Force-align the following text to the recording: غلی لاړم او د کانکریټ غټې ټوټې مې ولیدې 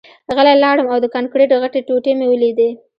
غلی 0.35 0.55
لاړم 0.63 0.87
او 0.93 0.97
د 1.01 1.05
کانکریټ 1.15 1.51
غټې 1.61 1.79
ټوټې 1.87 2.11
مې 2.19 2.25
ولیدې 2.29 2.69